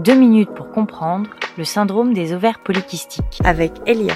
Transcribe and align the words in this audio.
Deux 0.00 0.14
minutes 0.14 0.54
pour 0.54 0.70
comprendre 0.70 1.28
le 1.58 1.64
syndrome 1.64 2.14
des 2.14 2.32
ovaires 2.32 2.62
polykystiques. 2.62 3.38
Avec 3.44 3.74
Elia. 3.84 4.14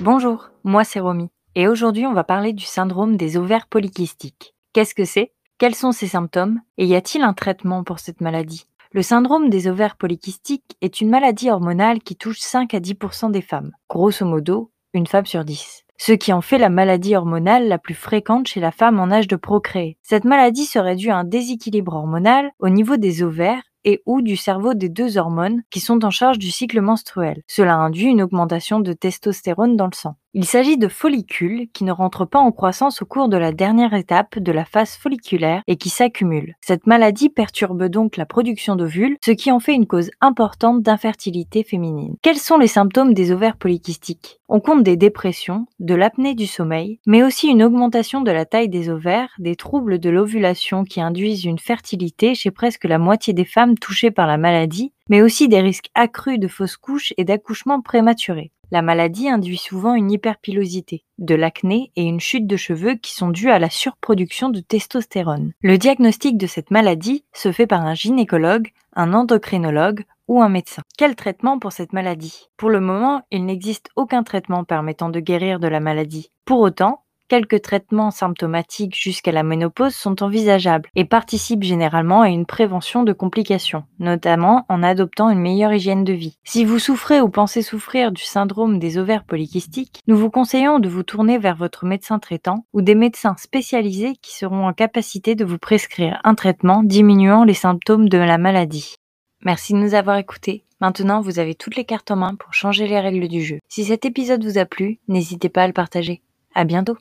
Bonjour, 0.00 0.50
moi 0.64 0.82
c'est 0.82 0.98
Romy. 0.98 1.28
Et 1.54 1.68
aujourd'hui 1.68 2.04
on 2.04 2.14
va 2.14 2.24
parler 2.24 2.52
du 2.52 2.64
syndrome 2.64 3.16
des 3.16 3.36
ovaires 3.36 3.68
polykystiques. 3.68 4.56
Qu'est-ce 4.72 4.96
que 4.96 5.04
c'est? 5.04 5.30
Quels 5.58 5.76
sont 5.76 5.92
ses 5.92 6.08
symptômes? 6.08 6.58
Et 6.78 6.86
y 6.86 6.96
a-t-il 6.96 7.22
un 7.22 7.32
traitement 7.32 7.84
pour 7.84 8.00
cette 8.00 8.20
maladie? 8.20 8.66
Le 8.90 9.02
syndrome 9.02 9.50
des 9.50 9.68
ovaires 9.68 9.96
polykystiques 9.96 10.76
est 10.80 11.00
une 11.00 11.10
maladie 11.10 11.48
hormonale 11.48 12.00
qui 12.00 12.16
touche 12.16 12.40
5 12.40 12.74
à 12.74 12.80
10% 12.80 13.30
des 13.30 13.42
femmes, 13.42 13.70
grosso 13.88 14.26
modo 14.26 14.72
une 14.94 15.06
femme 15.06 15.26
sur 15.26 15.44
10 15.44 15.84
ce 16.02 16.12
qui 16.12 16.32
en 16.32 16.40
fait 16.40 16.56
la 16.56 16.70
maladie 16.70 17.14
hormonale 17.14 17.68
la 17.68 17.76
plus 17.76 17.94
fréquente 17.94 18.48
chez 18.48 18.58
la 18.58 18.70
femme 18.70 18.98
en 18.98 19.10
âge 19.10 19.28
de 19.28 19.36
procréer. 19.36 19.98
Cette 20.02 20.24
maladie 20.24 20.64
serait 20.64 20.96
due 20.96 21.10
à 21.10 21.18
un 21.18 21.24
déséquilibre 21.24 21.94
hormonal 21.94 22.52
au 22.58 22.70
niveau 22.70 22.96
des 22.96 23.22
ovaires 23.22 23.62
et 23.84 24.02
ou 24.06 24.22
du 24.22 24.36
cerveau 24.36 24.74
des 24.74 24.88
deux 24.88 25.18
hormones 25.18 25.62
qui 25.70 25.80
sont 25.80 26.04
en 26.04 26.10
charge 26.10 26.38
du 26.38 26.50
cycle 26.50 26.80
menstruel. 26.80 27.42
Cela 27.46 27.76
induit 27.76 28.06
une 28.06 28.22
augmentation 28.22 28.80
de 28.80 28.92
testostérone 28.92 29.76
dans 29.76 29.86
le 29.86 29.94
sang. 29.94 30.16
Il 30.32 30.44
s'agit 30.44 30.78
de 30.78 30.86
follicules 30.86 31.66
qui 31.72 31.82
ne 31.82 31.90
rentrent 31.90 32.24
pas 32.24 32.38
en 32.38 32.52
croissance 32.52 33.02
au 33.02 33.04
cours 33.04 33.28
de 33.28 33.36
la 33.36 33.50
dernière 33.50 33.94
étape 33.94 34.38
de 34.38 34.52
la 34.52 34.64
phase 34.64 34.94
folliculaire 34.94 35.64
et 35.66 35.76
qui 35.76 35.88
s'accumulent. 35.88 36.54
Cette 36.60 36.86
maladie 36.86 37.30
perturbe 37.30 37.86
donc 37.86 38.16
la 38.16 38.26
production 38.26 38.76
d'ovules, 38.76 39.16
ce 39.24 39.32
qui 39.32 39.50
en 39.50 39.58
fait 39.58 39.74
une 39.74 39.88
cause 39.88 40.12
importante 40.20 40.82
d'infertilité 40.82 41.64
féminine. 41.64 42.14
Quels 42.22 42.38
sont 42.38 42.58
les 42.58 42.68
symptômes 42.68 43.12
des 43.12 43.32
ovaires 43.32 43.56
polykystiques? 43.56 44.38
On 44.48 44.60
compte 44.60 44.84
des 44.84 44.96
dépressions, 44.96 45.66
de 45.80 45.96
l'apnée 45.96 46.36
du 46.36 46.46
sommeil, 46.46 47.00
mais 47.06 47.24
aussi 47.24 47.48
une 47.48 47.64
augmentation 47.64 48.20
de 48.20 48.30
la 48.30 48.44
taille 48.44 48.68
des 48.68 48.88
ovaires, 48.88 49.34
des 49.40 49.56
troubles 49.56 49.98
de 49.98 50.10
l'ovulation 50.10 50.84
qui 50.84 51.00
induisent 51.00 51.44
une 51.44 51.58
fertilité 51.58 52.36
chez 52.36 52.52
presque 52.52 52.84
la 52.84 52.98
moitié 52.98 53.32
des 53.32 53.44
femmes 53.44 53.76
touchées 53.76 54.12
par 54.12 54.28
la 54.28 54.38
maladie, 54.38 54.92
mais 55.08 55.22
aussi 55.22 55.48
des 55.48 55.60
risques 55.60 55.90
accrus 55.96 56.38
de 56.38 56.46
fausses 56.46 56.76
couches 56.76 57.12
et 57.16 57.24
d'accouchements 57.24 57.80
prématurés. 57.80 58.52
La 58.72 58.82
maladie 58.82 59.28
induit 59.28 59.56
souvent 59.56 59.94
une 59.94 60.12
hyperpilosité, 60.12 61.04
de 61.18 61.34
l'acné 61.34 61.90
et 61.96 62.02
une 62.02 62.20
chute 62.20 62.46
de 62.46 62.56
cheveux 62.56 62.94
qui 62.94 63.12
sont 63.12 63.30
dues 63.30 63.50
à 63.50 63.58
la 63.58 63.68
surproduction 63.68 64.48
de 64.48 64.60
testostérone. 64.60 65.52
Le 65.60 65.76
diagnostic 65.76 66.38
de 66.38 66.46
cette 66.46 66.70
maladie 66.70 67.24
se 67.32 67.50
fait 67.50 67.66
par 67.66 67.84
un 67.84 67.94
gynécologue, 67.94 68.68
un 68.94 69.12
endocrinologue 69.12 70.04
ou 70.28 70.40
un 70.40 70.48
médecin. 70.48 70.82
Quel 70.96 71.16
traitement 71.16 71.58
pour 71.58 71.72
cette 71.72 71.92
maladie? 71.92 72.48
Pour 72.56 72.70
le 72.70 72.80
moment, 72.80 73.22
il 73.32 73.44
n'existe 73.44 73.88
aucun 73.96 74.22
traitement 74.22 74.62
permettant 74.62 75.08
de 75.08 75.18
guérir 75.18 75.58
de 75.58 75.66
la 75.66 75.80
maladie. 75.80 76.30
Pour 76.44 76.60
autant, 76.60 77.02
quelques 77.30 77.62
traitements 77.62 78.10
symptomatiques 78.10 78.96
jusqu'à 79.00 79.30
la 79.30 79.44
ménopause 79.44 79.94
sont 79.94 80.24
envisageables 80.24 80.88
et 80.96 81.04
participent 81.04 81.62
généralement 81.62 82.22
à 82.22 82.28
une 82.28 82.44
prévention 82.44 83.04
de 83.04 83.12
complications, 83.12 83.84
notamment 84.00 84.66
en 84.68 84.82
adoptant 84.82 85.30
une 85.30 85.38
meilleure 85.38 85.72
hygiène 85.72 86.02
de 86.02 86.12
vie. 86.12 86.36
Si 86.42 86.64
vous 86.64 86.80
souffrez 86.80 87.20
ou 87.20 87.28
pensez 87.28 87.62
souffrir 87.62 88.10
du 88.10 88.24
syndrome 88.24 88.80
des 88.80 88.98
ovaires 88.98 89.22
polykystiques, 89.22 90.00
nous 90.08 90.16
vous 90.16 90.28
conseillons 90.28 90.80
de 90.80 90.88
vous 90.88 91.04
tourner 91.04 91.38
vers 91.38 91.54
votre 91.54 91.84
médecin 91.84 92.18
traitant 92.18 92.66
ou 92.72 92.82
des 92.82 92.96
médecins 92.96 93.36
spécialisés 93.38 94.16
qui 94.20 94.36
seront 94.36 94.66
en 94.66 94.72
capacité 94.72 95.36
de 95.36 95.44
vous 95.44 95.58
prescrire 95.58 96.20
un 96.24 96.34
traitement 96.34 96.82
diminuant 96.82 97.44
les 97.44 97.54
symptômes 97.54 98.08
de 98.08 98.18
la 98.18 98.38
maladie. 98.38 98.96
Merci 99.44 99.72
de 99.72 99.78
nous 99.78 99.94
avoir 99.94 100.16
écoutés. 100.16 100.64
Maintenant, 100.80 101.20
vous 101.20 101.38
avez 101.38 101.54
toutes 101.54 101.76
les 101.76 101.84
cartes 101.84 102.10
en 102.10 102.16
main 102.16 102.34
pour 102.34 102.54
changer 102.54 102.88
les 102.88 102.98
règles 102.98 103.28
du 103.28 103.44
jeu. 103.44 103.58
Si 103.68 103.84
cet 103.84 104.04
épisode 104.04 104.44
vous 104.44 104.58
a 104.58 104.64
plu, 104.64 104.98
n'hésitez 105.06 105.48
pas 105.48 105.62
à 105.62 105.66
le 105.68 105.72
partager. 105.72 106.22
À 106.56 106.64
bientôt! 106.64 106.96